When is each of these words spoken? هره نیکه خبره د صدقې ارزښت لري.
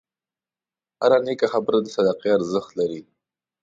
هره 1.01 1.17
نیکه 1.25 1.47
خبره 1.53 1.77
د 1.81 1.87
صدقې 1.95 2.29
ارزښت 2.37 2.71
لري. 2.79 3.01